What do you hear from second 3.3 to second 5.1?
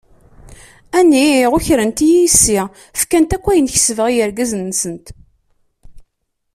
ayen akk kesbeɣ i yergazen-nsent.